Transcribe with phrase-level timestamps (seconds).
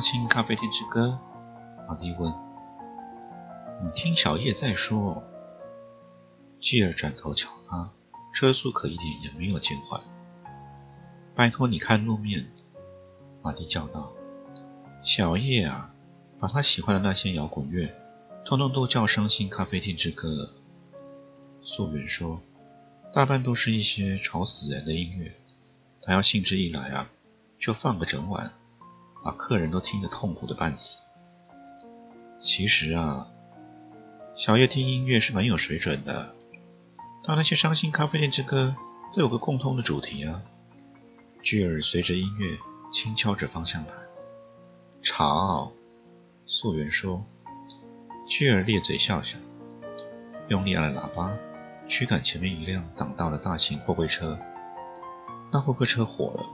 [0.00, 1.18] 伤心咖啡店之歌，
[1.86, 2.32] 马蒂问
[3.84, 5.22] ：“你听小叶在说。”
[6.58, 7.90] 继而转头瞧他，
[8.32, 10.00] 车速可一点也没有减缓。
[11.34, 12.50] 拜托你看路面，
[13.42, 14.10] 马蒂叫道
[15.04, 15.94] ：“小叶啊，
[16.38, 17.94] 把他喜欢的那些摇滚乐，
[18.46, 20.50] 通通都叫伤心咖啡店之歌。”
[21.62, 22.40] 素媛说
[23.12, 25.36] ：“大半都是一些吵死人的音乐，
[26.00, 27.10] 他要兴致一来啊，
[27.58, 28.50] 就放个整晚。”
[29.22, 30.98] 把客人都听得痛苦的半死。
[32.38, 33.26] 其实啊，
[34.34, 36.34] 小叶听音乐是蛮有水准的。
[37.22, 38.74] 他那些伤心咖啡店之歌
[39.14, 40.42] 都有个共通的主题啊。
[41.42, 42.56] 巨儿随着音乐
[42.92, 43.94] 轻敲着方向盘。
[45.02, 45.72] 吵，
[46.46, 47.24] 素媛说。
[48.28, 49.36] 巨儿咧嘴笑笑，
[50.48, 51.36] 用力按了喇叭，
[51.88, 54.38] 驱赶前面一辆挡道的大型货柜车。
[55.52, 56.44] 那货柜车火了，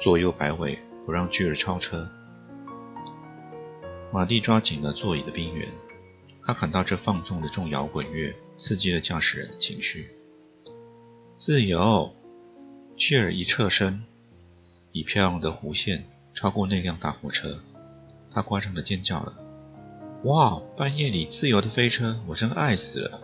[0.00, 0.78] 左右摆尾。
[1.08, 2.06] 不让巨儿超车。
[4.12, 5.66] 马蒂抓紧了座椅的边缘，
[6.44, 10.10] 他感到这放纵的重摇滚乐刺激了驾驶人的情绪。
[11.38, 12.14] 自由！
[12.94, 14.04] 巨儿一侧身，
[14.92, 17.58] 以漂亮的弧线超过那辆大货车，
[18.30, 19.32] 他夸张的尖叫了
[20.24, 20.60] ：“哇！
[20.76, 23.20] 半夜里自由的飞车，我真爱死了！”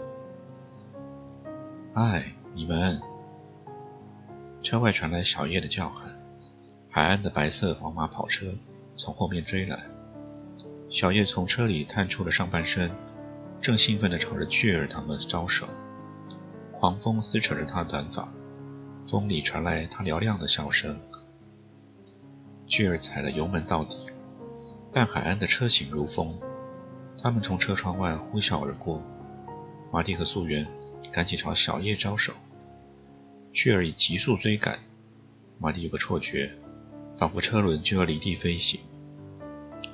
[1.92, 2.98] 哎，你们！
[4.62, 6.13] 车外传来小叶的叫喊。
[6.94, 8.54] 海岸的白色宝马跑车
[8.96, 9.82] 从后面追来，
[10.88, 12.88] 小叶从车里探出了上半身，
[13.60, 15.66] 正兴奋地朝着巨儿他们招手。
[16.70, 18.32] 狂风撕扯着他的短发，
[19.10, 20.96] 风里传来他嘹亮的笑声。
[22.64, 23.96] 巨儿踩了油门到底，
[24.92, 26.38] 但海岸的车行如风，
[27.20, 29.02] 他们从车窗外呼啸而过。
[29.90, 30.64] 马蒂和素媛
[31.12, 32.32] 赶紧朝小叶招手，
[33.52, 34.78] 巨儿以急速追赶。
[35.58, 36.54] 马蒂有个错觉。
[37.16, 38.80] 仿佛车轮就要离地飞行，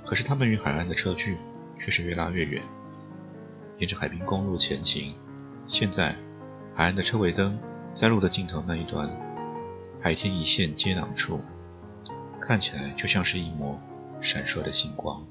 [0.05, 1.37] 可是他们与海岸的车距
[1.79, 2.63] 却是越拉越远。
[3.79, 5.15] 沿着海滨公路前行，
[5.67, 6.17] 现在
[6.75, 7.59] 海岸的车尾灯
[7.95, 9.11] 在路的尽头那一端，
[10.01, 11.41] 海天一线接壤处，
[12.41, 13.79] 看起来就像是一抹
[14.21, 15.27] 闪烁的星光。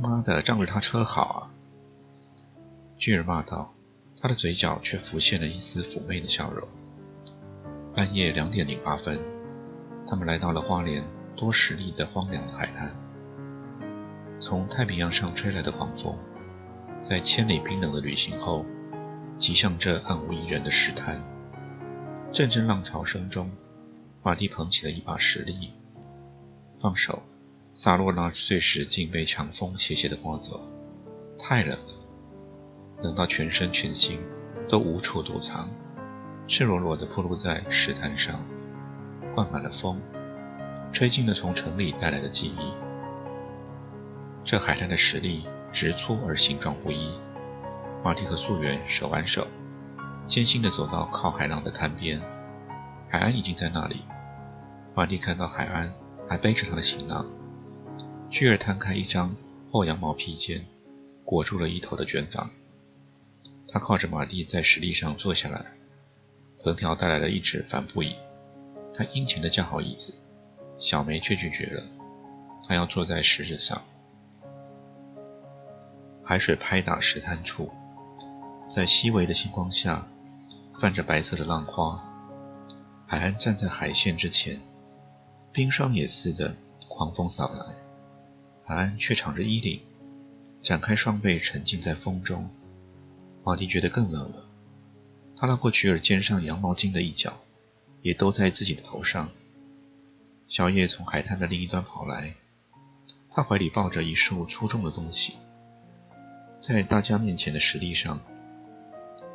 [0.00, 1.50] 妈的，仗着他车好啊！
[2.96, 3.72] 巨儿骂道，
[4.20, 6.66] 他的嘴角却浮现了一丝妩媚的笑容。
[7.94, 9.20] 半夜两点零八分。
[10.10, 11.04] 他们来到了花莲
[11.36, 12.92] 多石砾的荒凉的海滩，
[14.40, 16.18] 从太平洋上吹来的狂风，
[17.00, 18.66] 在千里冰冷的旅行后，
[19.38, 21.22] 急向这暗无一人的石滩。
[22.32, 23.52] 阵阵浪潮声中，
[24.24, 25.68] 马蒂捧起了一把石砾，
[26.80, 27.22] 放手，
[27.72, 30.60] 洒落那碎石竟被强风斜斜地刮走。
[31.38, 31.94] 太冷了，
[33.02, 34.18] 冷到全身全心
[34.68, 35.70] 都无处躲藏，
[36.48, 38.40] 赤裸裸地暴露在石滩上。
[39.34, 40.00] 灌满了风，
[40.92, 42.72] 吹进了从城里带来的记忆。
[44.44, 45.42] 这海滩的石砾
[45.72, 47.12] 直粗而形状不一。
[48.02, 49.46] 马蒂和素媛手挽手，
[50.26, 52.20] 艰辛地走到靠海浪的滩边。
[53.08, 54.02] 海安已经在那里。
[54.94, 55.92] 马蒂看到海安
[56.28, 57.26] 还背着他的行囊。
[58.30, 59.34] 巨儿摊开一张
[59.70, 60.64] 厚羊毛披肩，
[61.24, 62.48] 裹住了一头的卷发。
[63.68, 65.66] 他靠着马蒂在石砾上坐下来。
[66.62, 68.14] 藤条带来了一只帆布椅。
[69.00, 70.12] 他殷勤地叫好椅子，
[70.76, 71.82] 小梅却拒绝了。
[72.68, 73.82] 她要坐在石子上。
[76.22, 77.72] 海水拍打石滩处，
[78.68, 80.06] 在细微的星光下，
[80.78, 81.98] 泛着白色的浪花。
[83.06, 84.60] 海岸站在海线之前，
[85.50, 86.54] 冰霜也似的
[86.86, 87.64] 狂风扫来，
[88.66, 89.80] 海岸却敞着衣领，
[90.60, 92.50] 展开双臂，沉浸在风中。
[93.44, 94.44] 马蒂觉得更冷了，
[95.38, 97.32] 他拉过曲尔肩上羊毛巾的一角。
[98.02, 99.30] 也都在自己的头上。
[100.48, 102.34] 小叶从海滩的另一端跑来，
[103.30, 105.34] 他怀里抱着一束粗重的东西。
[106.60, 108.20] 在大家面前的石砾上，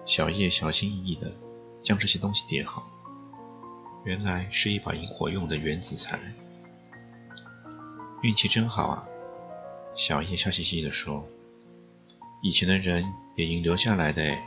[0.05, 1.33] 小叶小心翼翼地
[1.81, 2.85] 将这些东西叠好。
[4.03, 6.19] 原来是一把引火用的原子材。
[8.21, 9.07] 运气真好啊！
[9.95, 11.27] 小叶笑嘻嘻地说
[12.43, 13.03] ：“以前的人
[13.35, 14.37] 也应留下来的，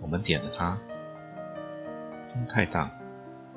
[0.00, 0.78] 我们点了它。
[2.32, 2.90] 风太大。”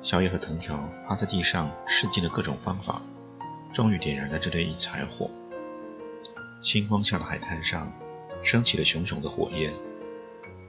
[0.02, 0.76] 小叶和藤条
[1.06, 3.00] 趴在地上，试尽了各种方法，
[3.72, 5.30] 终于点燃了这堆柴火。
[6.60, 7.92] 星光下的海滩上，
[8.42, 9.72] 升起了熊熊的火焰。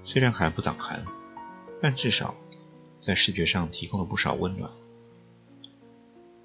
[0.06, 1.04] 虽然还不挡寒，
[1.82, 2.36] 但至少
[3.00, 4.70] 在视觉上提供了不少温暖。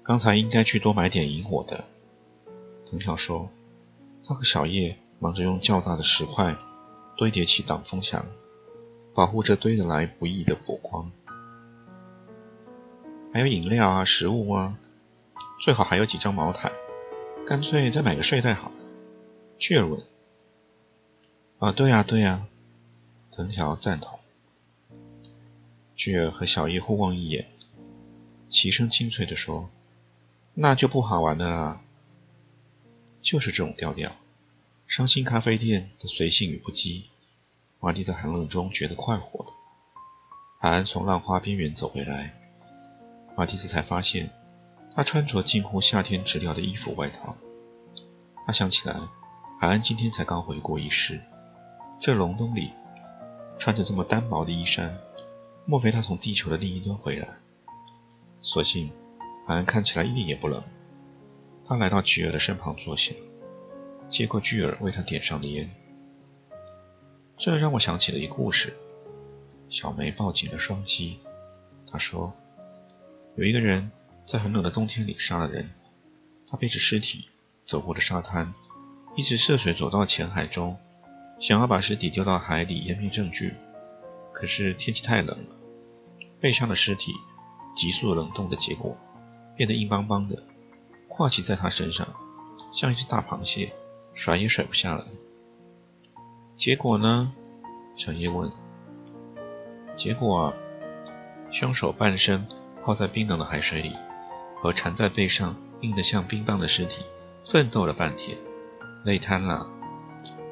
[0.01, 1.85] 刚才应该去多买点引火的，
[2.89, 3.49] 藤条说。
[4.27, 6.55] 他和小叶忙着用较大的石块
[7.17, 8.25] 堆叠起挡风墙，
[9.15, 11.11] 保护这堆得来不易的火光。
[13.31, 14.77] 还有饮料啊，食物啊，
[15.61, 16.71] 最好还有几张毛毯。
[17.47, 18.75] 干脆再买个睡袋好了。
[19.57, 20.03] 巨儿问。
[21.59, 22.47] 啊，对呀，对呀。
[23.31, 24.19] 藤条赞同。
[25.95, 27.49] 巨儿和小叶互望一眼，
[28.49, 29.69] 齐声清脆地说
[30.55, 31.81] ：“那就不好玩的啦。”
[33.21, 34.15] 就是这种调调，
[34.87, 37.03] 伤心咖啡店的随性与不羁。
[37.79, 39.51] 瓦蒂在寒冷中觉得快活了。
[40.59, 42.38] 海安从浪花边缘走回来，
[43.39, 44.29] 马蒂斯才发现
[44.93, 47.37] 他穿着近乎夏天质料的衣服外套。
[48.45, 48.99] 他想起来，
[49.61, 51.21] 海安今天才刚回国一世，
[52.01, 52.73] 这隆冬里
[53.57, 54.93] 穿着这么单薄的衣衫，
[55.65, 57.29] 莫非他从地球的另一端回来？
[58.41, 58.91] 所幸，
[59.47, 60.61] 海安看起来一点也不冷。
[61.65, 63.15] 他来到巨儿的身旁坐下，
[64.09, 65.73] 接过巨儿为他点上的烟。
[67.37, 68.75] 这让我想起了一个故事。
[69.69, 71.19] 小梅抱紧了双膝，
[71.89, 72.33] 她说
[73.35, 73.91] ：“有一个人
[74.25, 75.69] 在很冷的冬天里杀了人，
[76.47, 77.29] 他背着尸体
[77.65, 78.53] 走过了沙滩，
[79.15, 80.77] 一直涉水走到浅海中，
[81.39, 83.53] 想要把尸体丢到海里湮灭证据。
[84.33, 85.55] 可是天气太冷了，
[86.39, 87.13] 背上的尸体
[87.75, 88.97] 急速冷冻的结果，
[89.55, 90.43] 变得硬邦邦的。”
[91.07, 92.07] 挂骑在他身上，
[92.71, 93.73] 像一只大螃蟹，
[94.13, 95.03] 甩也甩不下来。
[96.55, 97.33] 结果呢？
[97.97, 98.49] 小叶问。
[99.97, 100.53] 结果，
[101.51, 102.47] 凶手半生
[102.83, 103.95] 泡在冰冷的海水里，
[104.55, 107.03] 和缠在背上硬得像冰棒的尸体
[107.45, 108.37] 奋斗了半天，
[109.05, 109.69] 累瘫了，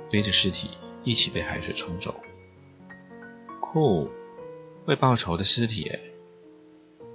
[0.09, 0.69] 背着尸体
[1.03, 2.15] 一起被海水冲走。
[3.59, 4.09] 酷，
[4.85, 5.91] 为报仇的尸体。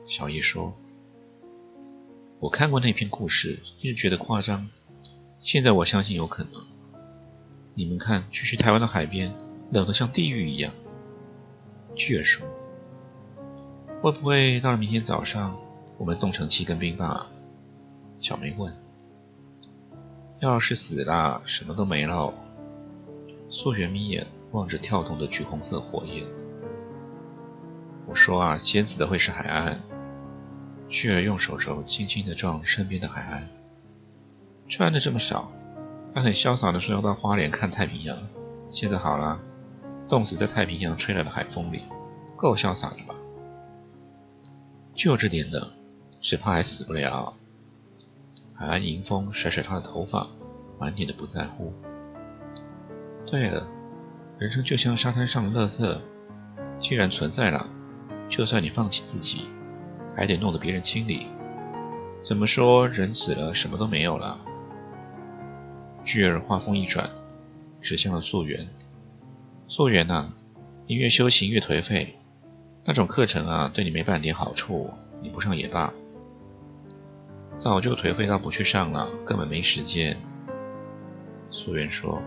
[0.05, 0.75] 小叶说。
[2.41, 4.69] 我看过那篇故事，一直觉得夸张。
[5.39, 6.53] 现在我相信有可能。
[7.75, 9.33] 你们看，去去台湾的海边，
[9.71, 10.73] 冷得像地狱一样。
[11.95, 12.45] 巨儿说
[14.03, 15.57] ：“会不会到了明天早上，
[15.97, 17.31] 我们冻成七根冰棒啊？”
[18.21, 18.75] 小梅问。
[20.41, 22.35] 要是死了，什么都没了。
[23.49, 26.27] 素媛眯眼望着跳动的橘红色火焰。
[28.09, 29.81] 我说啊，先死的会是海岸。
[30.89, 33.49] 巨儿用手肘轻轻地撞身边的海岸，
[34.69, 35.53] 穿的这么少，
[36.13, 38.19] 他很潇洒地说要到花莲看太平洋。
[38.73, 39.39] 现在好了，
[40.09, 41.85] 冻死在太平洋吹来的海风里，
[42.37, 43.15] 够潇洒的吧？
[44.95, 45.71] 就这点冷，
[46.21, 47.35] 只怕还死不了。
[48.55, 50.29] 海岸迎风甩甩他的头发，
[50.79, 51.73] 满脸的不在乎。
[53.27, 53.67] 对了，
[54.39, 55.99] 人生就像沙滩上的垃圾，
[56.79, 57.69] 既然存在了，
[58.29, 59.47] 就算你放弃自己。
[60.15, 61.27] 还得弄得别人清理。
[62.23, 64.39] 怎么说，人死了，什么都没有了。
[66.05, 67.09] 巨儿话锋一转，
[67.81, 68.69] 指向了素媛。
[69.69, 70.35] 素媛呐，
[70.87, 72.19] 你越修行越颓废，
[72.85, 75.93] 那种课程啊，对你没半点好处，你不上也罢。
[77.59, 80.17] 早就颓废到不去上了，根本没时间。
[81.51, 82.21] 素媛说：“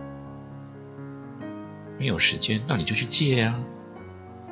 [2.00, 3.64] 没有时间，那你就去借啊。”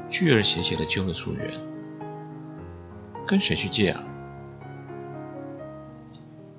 [0.09, 1.51] 巨儿斜斜的揪了素媛。
[3.25, 4.03] 跟谁去借啊？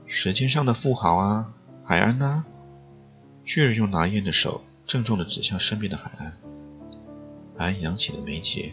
[0.06, 1.52] 舌尖上的富豪啊，
[1.84, 2.44] 海安呐！
[3.44, 6.32] 巨人用拿烟的手郑重地指向身边的海岸。
[7.58, 8.72] 海岸扬起了眉睫，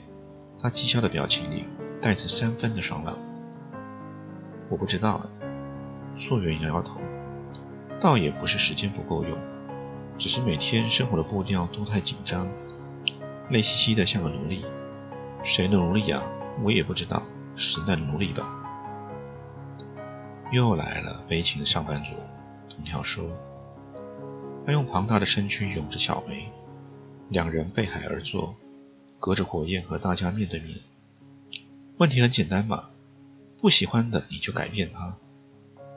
[0.61, 1.65] 他讥笑的表情里
[2.01, 3.17] 带着三分的爽朗。
[4.69, 5.25] 我不知道啊。
[6.19, 6.99] 素媛摇摇头，
[7.99, 9.37] 倒也不是时间不够用，
[10.17, 12.47] 只是每天生活的步调都太紧张，
[13.49, 14.65] 累兮兮的像个奴隶。
[15.43, 16.21] 谁的奴隶呀？
[16.63, 17.23] 我也不知道。
[17.55, 18.47] 时代的奴隶吧，
[20.51, 22.09] 又来了悲情的上班族。
[22.69, 23.23] 藤条说
[24.65, 26.51] ：“他用庞大的身躯拥着小梅，
[27.29, 28.55] 两人背海而坐，
[29.21, 30.79] 隔着火焰和大家面对面。
[31.97, 32.85] 问题很简单嘛，
[33.61, 35.15] 不喜欢的你就改变他。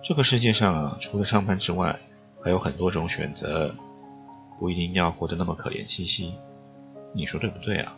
[0.02, 1.98] 这个世界上啊，除了上班之外，
[2.42, 3.74] 还有很多种选择，
[4.58, 6.34] 不一定要活得那么可怜兮兮。
[7.14, 7.96] 你说对不对啊？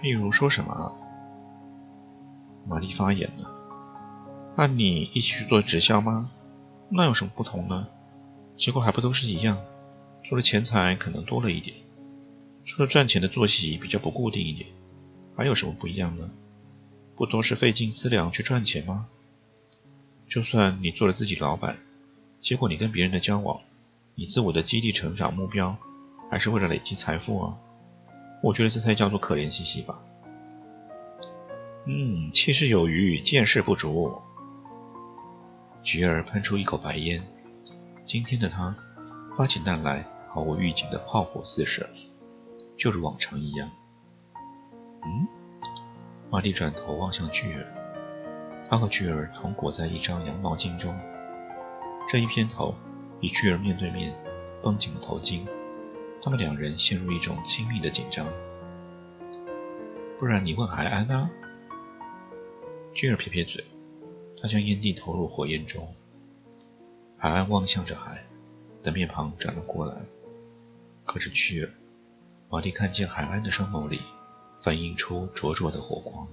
[0.00, 0.96] 譬如说什么？”
[2.64, 3.52] 玛丽发言了
[4.56, 6.30] ：“那你一起去做直销吗？
[6.88, 7.88] 那有什么不同呢？
[8.56, 9.58] 结果还不都是一样？
[10.22, 11.76] 除了钱财可能多了一点，
[12.64, 14.70] 除了赚钱的作息比较不固定一点，
[15.36, 16.30] 还有什么不一样呢？
[17.16, 19.06] 不都是费尽思量去赚钱吗？”
[20.28, 21.76] 就算你做了自己老板，
[22.40, 23.60] 结果你跟别人的交往，
[24.14, 25.76] 你自我的激励成长目标，
[26.30, 27.58] 还是为了累积财富啊？
[28.42, 30.02] 我觉得这才叫做可怜兮兮吧。
[31.84, 34.22] 嗯，气势有余，见识不足。
[35.82, 37.22] 菊儿喷出一口白烟。
[38.04, 38.74] 今天的他
[39.36, 41.88] 发起难来，毫无预警的炮火四射，
[42.76, 43.70] 就如往常一样。
[45.04, 45.26] 嗯，
[46.30, 47.66] 马蒂转头望向巨儿，
[48.68, 50.96] 他和巨儿同裹在一张羊毛巾中，
[52.10, 52.74] 这一偏头
[53.20, 54.14] 与巨儿面对面，
[54.62, 55.46] 绷紧了头巾，
[56.22, 58.26] 他们两人陷入一种亲密的紧张。
[60.18, 61.28] 不然你问海安啊？
[62.94, 63.64] 巨儿撇撇嘴，
[64.40, 65.94] 他将烟蒂投入火焰中。
[67.18, 68.24] 海安望向着海，
[68.82, 69.94] 的面庞转了过来。
[71.04, 71.70] 可是巨儿，
[72.52, 74.02] 马蒂看见海安的双眸里
[74.62, 76.28] 反映出灼灼的火光，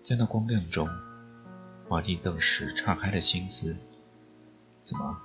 [0.00, 0.88] 在那光亮中，
[1.90, 3.76] 马蒂顿时岔开了心思：
[4.84, 5.20] 怎么，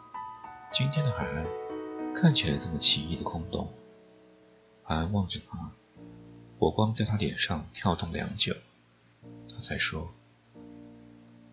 [0.73, 1.45] 今天的海安
[2.15, 3.71] 看起来这么奇异的空洞？
[4.81, 5.69] 海岸望着他，
[6.57, 8.55] 火光在他脸上跳动良久。
[9.47, 10.09] 他才说：“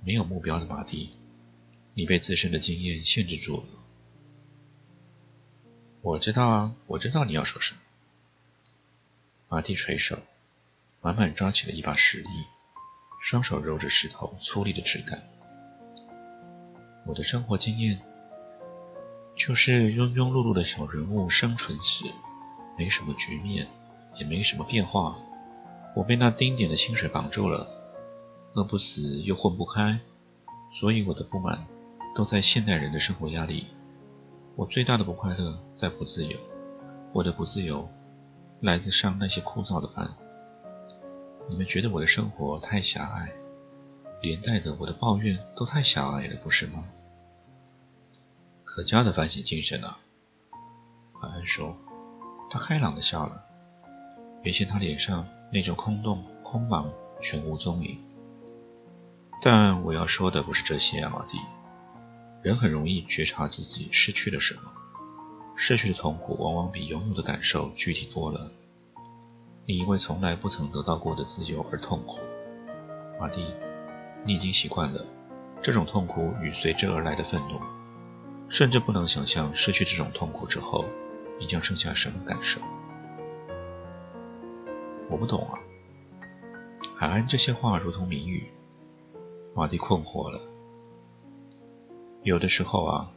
[0.02, 1.10] 没有目标的马蒂，
[1.92, 3.64] 你被自身的经验限制住了。”
[6.00, 7.80] 我知道啊，我知道你要说什么。
[9.48, 10.18] 马蒂垂手，
[11.00, 12.28] 满满抓起了一把石粒，
[13.20, 15.22] 双手揉着石头粗粝的质感。
[17.06, 18.00] 我的生活经验，
[19.36, 22.04] 就是庸庸碌碌的小人物生存时，
[22.78, 23.68] 没什么局面，
[24.16, 25.16] 也没什么变化。
[25.94, 27.66] 我被那丁点的薪水绑住了。
[28.54, 29.98] 饿不死又混不开，
[30.80, 31.66] 所以我的不满
[32.14, 33.66] 都在现代人的生活压力。
[34.56, 36.38] 我最大的不快乐在不自由，
[37.12, 37.88] 我的不自由
[38.64, 40.10] 来自上那些枯燥的班。
[41.50, 43.30] 你们觉得我的生活太狭隘，
[44.22, 46.82] 连带的我的抱怨都太狭隘了，不是吗？
[48.64, 49.98] 可嘉的反省精神啊！
[51.20, 51.76] 海安说，
[52.50, 53.44] 他开朗的笑了，
[54.42, 56.88] 原先他脸上那种空洞、空茫
[57.20, 58.02] 全无踪影。
[59.42, 61.38] 但我要说的不是这些啊，马蒂。
[62.40, 64.62] 人很容易觉察自己失去了什么，
[65.56, 68.50] 失去的痛苦往往比拥有的感受具体多了。
[69.66, 72.18] 你因为从来不曾得到过的自由而痛苦，
[73.20, 73.46] 马蒂。
[74.26, 75.04] 你已经习惯了
[75.62, 77.60] 这种痛苦与随之而来的愤怒，
[78.48, 80.84] 甚至不能想象失去这种痛苦之后，
[81.38, 82.58] 你将剩下什么感受。
[85.10, 85.58] 我不懂啊。
[86.96, 88.50] 海安这些话如同谜语。
[89.54, 90.40] 马蒂困惑了。
[92.22, 93.10] 有的时候啊，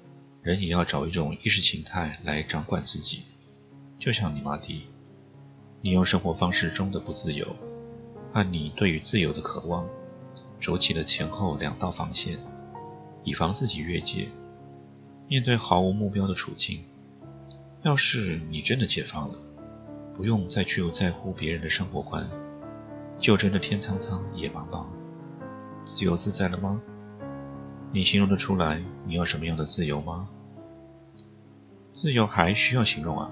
[0.47, 3.23] 人也要找一种意识形态来掌管自己。
[3.99, 4.83] 就像你，马蒂，
[5.81, 7.53] 你用生活方式中的不自由，
[8.31, 9.89] 和你对于自由的渴望，
[10.61, 12.39] 筑起了前后两道防线，
[13.25, 14.29] 以防自己越界。
[15.27, 16.81] 面对毫无目标的处境，
[17.83, 19.37] 要是你真的解放了，
[20.15, 22.25] 不用再去在乎别人的生活观，
[23.19, 24.85] 就真的天苍苍，野茫茫。
[25.83, 26.81] 自由自在了吗？
[27.91, 30.29] 你形容得出来你要什么样的自由吗？
[31.99, 33.31] 自由还需要形容啊？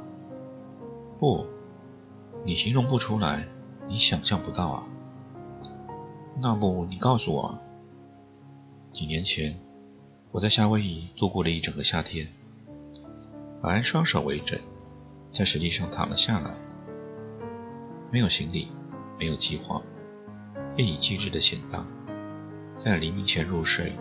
[1.19, 1.45] 不，
[2.43, 3.47] 你形容不出来，
[3.87, 4.83] 你想象不到啊。
[6.41, 7.59] 那么你告诉我，
[8.91, 9.55] 几年前
[10.31, 12.27] 我在夏威夷度过了一整个夏天，
[13.61, 14.59] 海安双手为枕，
[15.31, 16.55] 在石地上躺了下来，
[18.11, 18.69] 没有行李，
[19.19, 19.79] 没有计划，
[20.75, 21.85] 夜以继日的闲荡。
[22.75, 23.93] 在黎明前入睡，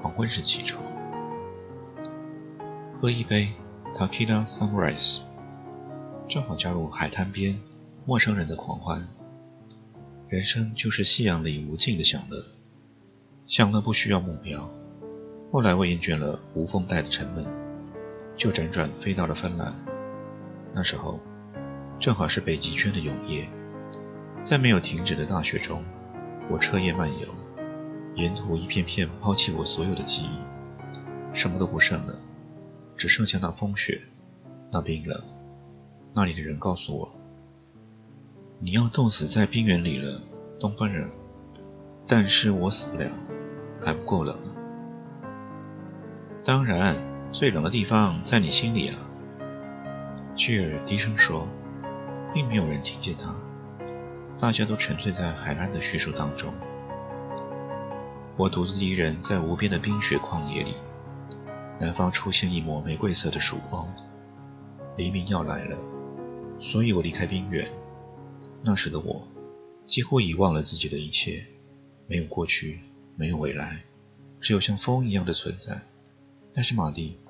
[0.00, 0.80] 黄昏时起床，
[3.00, 3.50] 喝一杯
[3.96, 5.20] Tequila Sunrise，
[6.28, 7.58] 正好加入海滩边
[8.04, 9.08] 陌生人的狂欢。
[10.28, 12.44] 人生就是夕阳里无尽的享乐，
[13.46, 14.70] 享乐不需要目标。
[15.50, 17.46] 后来我厌倦了无风带的沉闷，
[18.36, 19.74] 就辗转飞到了芬兰。
[20.74, 21.18] 那时候
[21.98, 23.48] 正好是北极圈的永夜，
[24.44, 25.82] 在没有停止的大雪中，
[26.50, 27.28] 我彻夜漫游。
[28.14, 30.38] 沿途一片片抛弃我所有的记忆，
[31.32, 32.14] 什么都不剩了，
[32.96, 34.00] 只剩下那风雪，
[34.72, 35.22] 那冰冷。
[36.14, 37.08] 那里的人告诉我
[38.58, 40.22] ：“你要冻死在冰原里了，
[40.58, 41.10] 东方人。”
[42.08, 43.10] 但是我死不了，
[43.82, 44.38] 还不够冷。
[46.44, 46.96] 当然，
[47.32, 48.98] 最冷的地方在你心里啊。”
[50.36, 51.48] 巨儿低声说，
[52.32, 53.34] 并没有人听见他，
[54.38, 56.54] 大家都沉醉在海岸的叙述当中。
[58.36, 60.74] 我独自一人在无边的冰雪旷野里，
[61.78, 63.86] 南方出现一抹玫瑰色的曙光，
[64.96, 65.76] 黎明要来了，
[66.60, 67.70] 所以我离开冰原。
[68.62, 69.22] 那时的我，
[69.86, 71.44] 几乎遗忘了自己的一切，
[72.06, 72.80] 没有过去，
[73.14, 73.82] 没有未来，
[74.40, 75.80] 只有像风一样的存在。
[76.54, 77.20] 但是马蒂，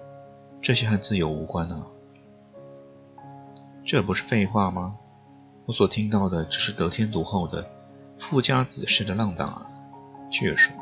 [0.63, 1.87] 这些和自由无关啊！
[3.85, 4.97] 这不是废话吗？
[5.67, 7.69] 我所听到的只是得天独厚的
[8.21, 9.63] 富家子式的浪荡啊！
[10.31, 10.73] 巨儿说：“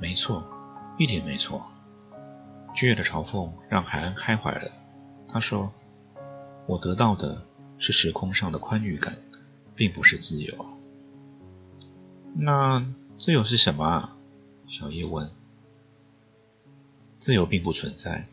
[0.00, 0.42] 没错，
[0.98, 1.66] 一点没错。”
[2.76, 4.70] 巨儿的嘲讽让海恩开怀了。
[5.26, 5.72] 他说
[6.68, 7.46] ：“我得到的
[7.78, 9.16] 是时空上的宽裕感，
[9.74, 10.66] 并不是自由。”
[12.36, 12.86] 那
[13.18, 14.16] 自由是什么啊？
[14.68, 15.30] 小叶问。
[17.18, 18.26] 自由并不存在，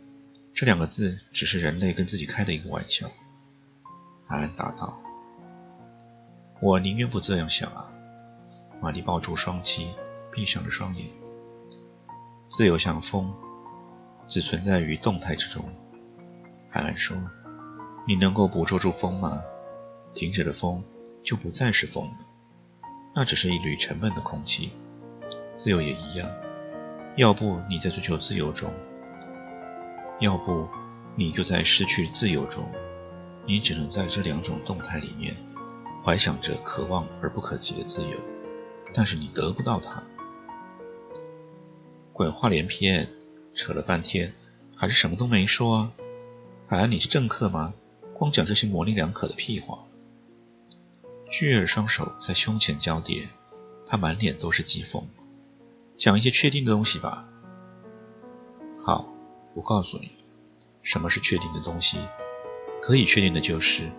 [0.54, 3.10] 这两个字只是人类跟自己开的一个玩笑。
[4.28, 5.02] 海恩答道
[6.62, 7.92] ：“我宁愿不这样想啊。”
[8.80, 9.90] 玛丽抱住双膝，
[10.32, 11.10] 闭上了双眼。
[12.56, 13.34] 自由像风，
[14.30, 15.62] 只存在于动态之中。
[16.70, 17.18] 海恩说
[18.08, 19.42] ：“你能够捕捉住风吗？
[20.14, 20.82] 停止了风，
[21.22, 22.18] 就不再是风了。”
[23.14, 24.72] 那只是一缕沉闷的空气，
[25.54, 26.30] 自由也一样。
[27.18, 28.72] 要不你在追求自由中，
[30.22, 30.66] 要不
[31.18, 32.64] 你就在失去自由中。
[33.46, 35.36] 你只能在这两种动态里面，
[36.06, 38.18] 怀想着可望而不可及的自由，
[38.94, 40.02] 但是你得不到它。
[42.16, 43.10] 鬼话连篇，
[43.54, 44.34] 扯了半天，
[44.74, 45.92] 还是什么都没说啊！
[46.66, 47.74] 海安，你是政客吗？
[48.14, 49.80] 光讲这些模棱两可的屁话。
[51.30, 53.28] 巨儿双手在胸前交叠，
[53.86, 55.04] 他满脸都是讥讽。
[55.98, 57.28] 讲一些确定的东西吧。
[58.86, 59.14] 好，
[59.54, 60.10] 我告诉你，
[60.84, 61.98] 什么是确定的东西。
[62.82, 63.92] 可以确定的就是，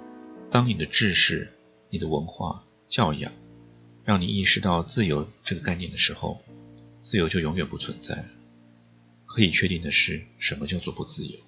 [0.51, 1.53] 当你的知识、
[1.91, 3.31] 你的文化教养
[4.05, 6.41] 让你意识到自由这个概念的时候，
[7.07, 8.25] 自由就永远不存在了。
[9.27, 11.39] 可以确定的是，什么叫做不自由？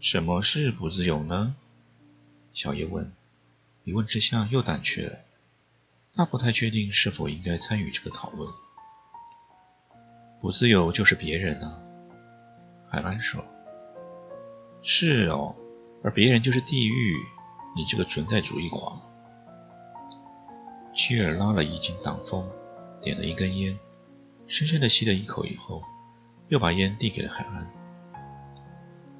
[0.00, 1.56] 什么是不自由呢？
[2.52, 3.10] 小叶问。
[3.84, 5.18] 一问之下又胆怯了，
[6.12, 8.52] 他不太确定是否应该参与这个讨论。
[10.42, 11.78] 不自由就是别人呢？
[12.90, 13.42] 海安说
[14.84, 15.56] ：“是哦，
[16.02, 17.16] 而别人就是地狱。
[17.74, 19.00] 你这个存在主义狂。”
[20.94, 22.46] 屈尔拉了一斤挡风，
[23.04, 23.78] 点了一根烟，
[24.48, 25.82] 深深的吸了一口以后，
[26.48, 27.70] 又把烟递给了海安。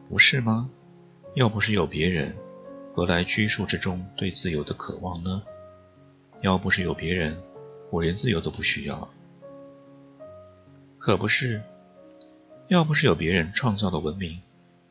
[0.09, 0.68] 不是吗？
[1.35, 2.35] 要不是有别人。
[2.94, 5.42] 何来拘束之中对自由的渴望呢？
[6.42, 7.37] 要不是有别人，
[7.90, 9.09] 我连自由都不需要。
[10.99, 11.61] 可不是，
[12.68, 14.40] 要不是有别人创造的文明，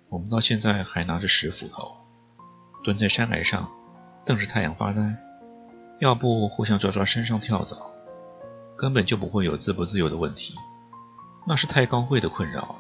[0.10, 1.96] 我们到现在还拿着石斧头，
[2.84, 3.72] 蹲在山崖上，
[4.26, 5.16] 瞪着太阳发呆。
[6.00, 7.93] 要不互相抓抓身上跳蚤，
[8.78, 10.56] 根本就不会有自不自由的问题。
[11.46, 12.76] 那是太高贵的困扰。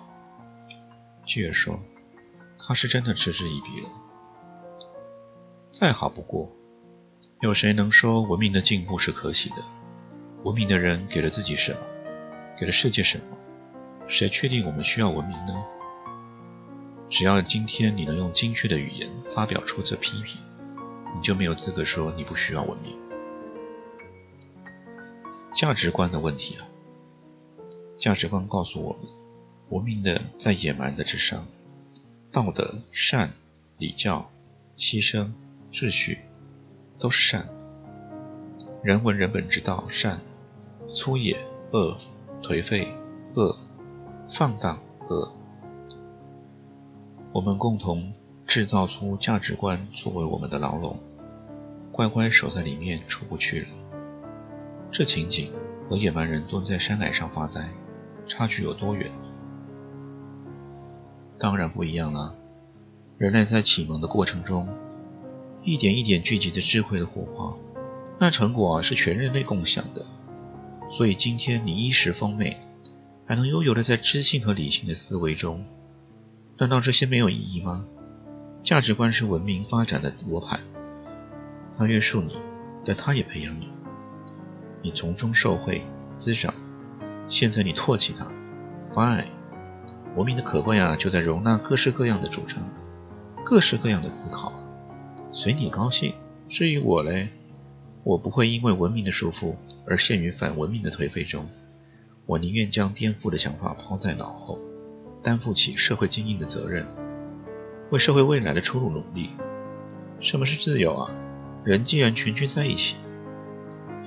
[1.25, 1.79] 巨儿说，
[2.57, 3.89] 他是真的嗤之以鼻了。
[5.71, 6.51] 再好不过，
[7.41, 9.57] 有谁能说文明的进步是可喜的？
[10.43, 11.79] 文明的人给了自己什么？
[12.59, 13.37] 给了世界什么？
[14.07, 15.63] 谁确定我们需要文明呢？
[17.09, 20.41] 只要今天你能用精确的语言发表出这批评，
[21.15, 23.02] 你就没有资格说你不需要文明。
[25.53, 26.65] 价值观的问题啊！
[27.97, 29.09] 价值观告诉我们，
[29.69, 31.45] 文明的在野蛮的之上，
[32.31, 33.33] 道德、善、
[33.77, 34.29] 礼教、
[34.77, 35.31] 牺牲。
[35.71, 36.19] 秩序
[36.99, 37.49] 都是善，
[38.83, 40.21] 人文人本之道善，
[40.95, 41.35] 粗野
[41.71, 41.97] 恶，
[42.43, 42.95] 颓废
[43.33, 43.57] 恶，
[44.29, 45.33] 放荡恶。
[47.31, 48.13] 我们共同
[48.45, 50.99] 制造出价值观作为我们的牢笼，
[51.91, 53.67] 乖乖守在里面出不去了。
[54.93, 55.51] 这情景
[55.89, 57.67] 和野蛮人蹲在山崖上发呆，
[58.27, 59.09] 差距有多远？
[61.39, 62.35] 当然不一样了。
[63.17, 64.69] 人类在启蒙的过程中。
[65.63, 67.55] 一点一点聚集着智慧的火花，
[68.19, 70.05] 那成果是全人类共享的。
[70.91, 72.57] 所以今天你衣食丰美，
[73.25, 75.65] 还能悠游的在知性和理性的思维中，
[76.57, 77.85] 难道这些没有意义吗？
[78.61, 80.59] 价值观是文明发展的罗盘，
[81.77, 82.35] 它约束你，
[82.85, 83.71] 但它也培养你。
[84.83, 85.81] 你从中受惠
[86.17, 86.53] 滋长，
[87.29, 88.27] 现在你唾弃它
[88.93, 89.23] ，fine。
[90.15, 92.57] 文明的可贵啊，就在容纳各式各样的主张，
[93.45, 94.51] 各式各样的思考。
[95.31, 96.13] 随你高兴。
[96.49, 97.29] 至于我嘞，
[98.03, 99.55] 我不会因为文明的束缚
[99.87, 101.47] 而陷于反文明的颓废中。
[102.25, 104.59] 我宁愿将颠覆的想法抛在脑后，
[105.23, 106.85] 担负起社会精英的责任，
[107.89, 109.29] 为社会未来的出路努力。
[110.19, 111.15] 什么是自由啊？
[111.63, 112.97] 人既然群居在一起，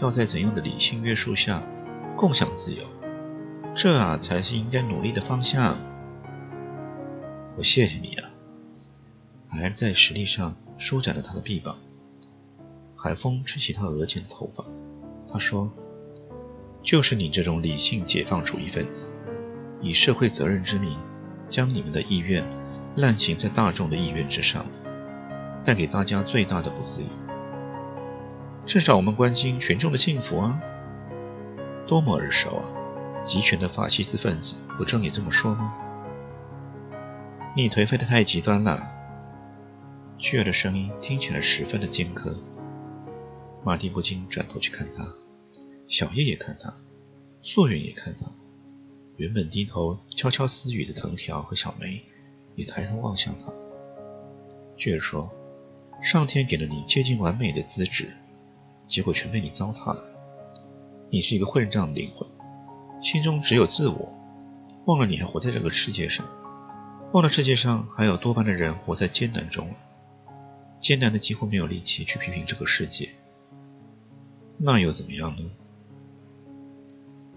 [0.00, 1.62] 要在怎样的理性约束下
[2.16, 2.84] 共享自由？
[3.74, 5.78] 这啊才是应该努力的方向。
[7.56, 8.30] 我谢谢你啊，
[9.48, 10.56] 还在实力上。
[10.78, 11.74] 舒展了他的臂膀，
[12.96, 14.62] 海风吹起他额前的头发。
[15.26, 15.72] 他说
[16.84, 19.08] ：“就是你这种理性解放主义分子，
[19.80, 20.98] 以社会责任之名，
[21.48, 22.44] 将你们的意愿
[22.94, 24.66] 滥行在大众的意愿之上，
[25.64, 27.08] 带给大家最大的不自由。
[28.66, 30.60] 至少我们关心群众的幸福啊！
[31.86, 32.66] 多么耳熟啊！
[33.24, 35.72] 集权的法西斯分子不正也这么说吗？
[37.54, 38.92] 你颓废的太极端了。
[40.18, 42.36] 巨儿的声音听起来十分的尖刻。
[43.62, 45.06] 马蒂不禁转头去看他，
[45.86, 46.74] 小叶也看他，
[47.42, 48.26] 素云也看他。
[49.16, 52.04] 原本低头悄悄私语的藤条和小梅
[52.56, 53.52] 也抬头望向他。
[54.76, 55.30] 巨儿说
[56.02, 58.12] ：“上天给了你接近完美的资质，
[58.86, 60.04] 结果全被你糟蹋了。
[61.10, 62.28] 你是一个混账的灵魂。”
[63.02, 64.12] 心中只有自我，
[64.86, 66.26] 忘了你还活在这个世界上，
[67.12, 69.76] 忘了世界上还有多半的人活在艰难中了，
[70.80, 73.10] 艰难的几乎没有力气去批评这个世界。
[74.56, 75.50] 那又怎么样呢？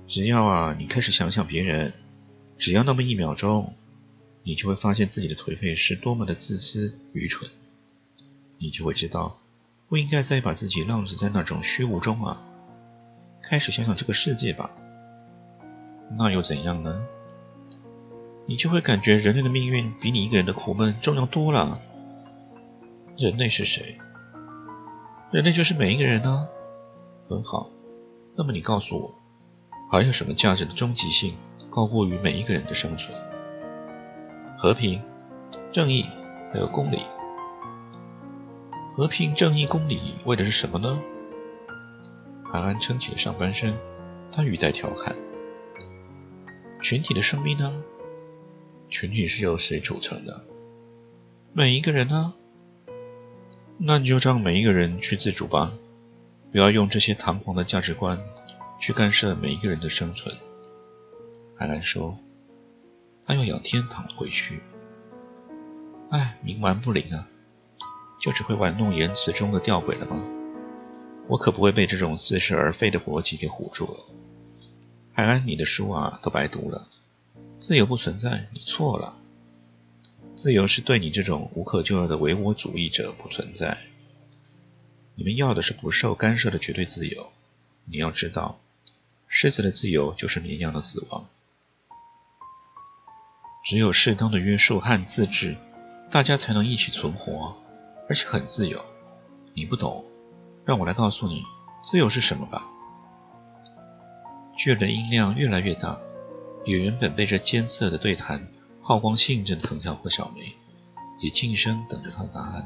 [0.08, 1.94] 只要啊，你开始想想别人，
[2.58, 3.74] 只要那么一秒钟，
[4.44, 7.52] 你就会发现自己的颓废是多么的自私愚蠢，
[8.58, 9.40] 你就会知道
[9.89, 12.43] 不应该再把自己浪掷在那种虚无中啊！
[13.41, 14.69] 开始想想这个世界吧。
[16.15, 17.02] 那又怎样呢？
[18.45, 21.82] 你就会感觉人类的命运比你一个人的苦闷重要多了。
[23.17, 23.97] 人类是谁？
[25.32, 26.47] 人类就是每一个人呢。
[27.28, 27.69] 很好，
[28.38, 29.15] 那么你告诉我，
[29.91, 31.36] 还有什么价值的终极性
[31.71, 33.17] 高过于每一个人的生存？
[34.56, 35.02] 和平、
[35.71, 36.06] 正义
[36.54, 37.02] 还有公理。
[39.00, 41.00] 和平、正义、公理为的是什么呢？
[42.44, 43.74] 韩安撑起了上半身，
[44.30, 45.16] 他语带调侃。
[46.84, 47.82] 群体的生命呢？
[48.90, 50.46] 群体是由谁组成的？
[51.54, 52.34] 每一个人呢？
[53.78, 55.72] 那你就让每一个人去自主吧，
[56.52, 58.20] 不要用这些堂皇的价值观
[58.82, 60.36] 去干涉每一个人的生存。
[61.56, 62.18] 海兰说
[63.26, 64.60] ：“他要仰天堂回去。”
[66.12, 67.30] 哎，冥顽不灵啊，
[68.20, 70.24] 就只会玩弄言辞中的吊诡了吗？
[71.28, 74.06] 我可不会被这种似是而非的逻辑给唬住了。
[75.14, 76.88] 海安，你的书啊都白读了。
[77.60, 79.16] 自由不存在，你错了。
[80.36, 83.78] 自由是对你这种无可救药的唯我主义者不存在。
[85.16, 87.34] 你们要的是不受干涉的绝对自由。
[87.86, 88.60] 你要知道，
[89.28, 91.26] 狮子的自由就是绵羊的死亡。
[93.66, 95.58] 只有适当的约束和自治，
[96.10, 97.58] 大家才能一起存活，
[98.10, 98.84] 而且很自由。
[99.54, 100.04] 你不懂，
[100.65, 101.43] 让我来告诉你，
[101.84, 102.67] 自由是什么吧。
[104.58, 105.98] 巨人的音量越来越大，
[106.65, 108.48] 也原本被这艰涩的对谈
[108.82, 110.54] 耗光兴致的藤条和小梅，
[111.22, 112.65] 也静声等着他的答案。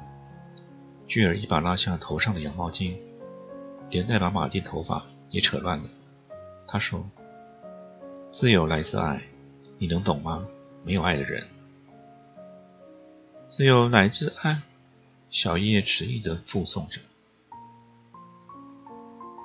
[1.08, 2.96] 巨儿一把拉下头上的羊毛巾，
[3.90, 5.86] 连带把马蒂头发也扯乱了。
[6.68, 7.06] 他说
[8.32, 9.22] ：“自由来自爱，
[9.78, 10.48] 你能懂吗？
[10.84, 11.46] 没有爱的人，
[13.48, 14.62] 自由来自爱。”
[15.34, 17.02] 小叶迟疑地附送着：“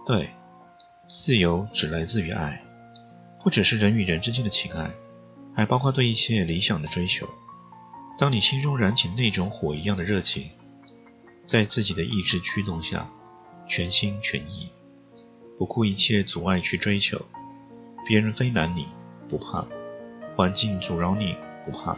[0.05, 0.31] 对。”
[1.09, 2.62] 自由只来自于爱，
[3.42, 4.90] 不只是人与人之间的情爱，
[5.55, 7.27] 还包括对一切理想的追求。
[8.18, 10.51] 当你心中燃起那种火一样的热情，
[11.46, 13.09] 在自己的意志驱动下，
[13.66, 14.68] 全心全意，
[15.59, 17.18] 不顾一切阻碍去追求，
[18.07, 18.87] 别人非难你
[19.31, 19.66] 不怕，
[20.37, 21.96] 环境阻挠你不怕，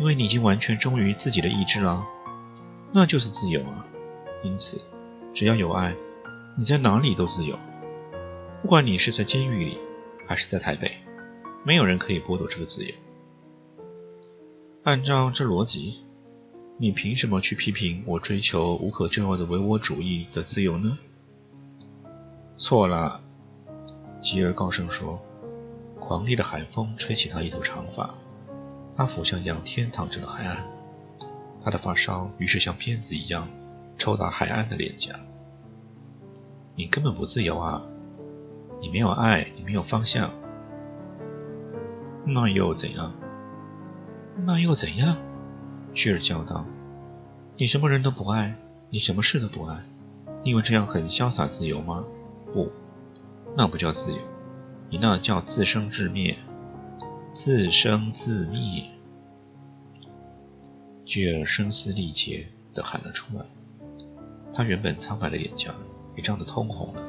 [0.00, 2.04] 因为你已经完全忠于自己的意志了，
[2.92, 3.86] 那就是自由啊！
[4.42, 4.80] 因此，
[5.34, 5.94] 只要有爱，
[6.56, 7.58] 你在哪里都自由。
[8.62, 9.78] 不管你是在监狱里，
[10.26, 10.90] 还是在台北，
[11.64, 12.94] 没有人可以剥夺这个自由。
[14.84, 16.00] 按照这逻辑，
[16.78, 20.98] 你凭什么去批评我追求无可救药的唯我主义的自由呢？
[22.56, 23.20] 错了，
[24.20, 25.22] 吉尔高声说。
[26.00, 28.14] 狂烈的海风吹起他一头长发，
[28.96, 30.64] 他俯向仰天躺着的海岸，
[31.68, 33.46] 他的发梢于是像鞭子一样
[33.98, 35.14] 抽打海岸的脸颊。
[36.74, 37.82] 你根本不自由啊！
[38.80, 40.30] 你没有爱，你没有方向，
[42.24, 43.12] 那又怎样？
[44.46, 45.18] 那又怎样？
[45.92, 46.64] 屈尔叫道
[47.58, 48.56] ：“你什么人都不爱，
[48.88, 49.84] 你什么事都不爱，
[50.42, 52.02] 你以为这样很潇洒自由吗？
[52.50, 52.72] 不，
[53.54, 54.18] 那不叫自由，
[54.88, 56.38] 你那叫自生自灭，
[57.34, 58.84] 自生自灭。”
[61.08, 63.42] 巨儿声嘶力竭的喊了出来，
[64.52, 65.72] 他原本苍白的脸颊
[66.14, 67.02] 也涨得通红了。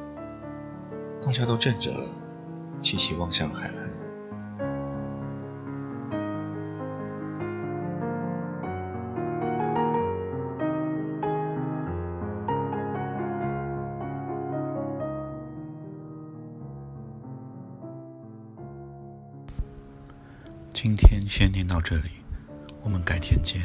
[1.21, 2.07] 大家都怔着了，
[2.81, 3.93] 齐齐望向海岸。
[20.71, 22.11] 今天先念到这里，
[22.81, 23.61] 我们改天见。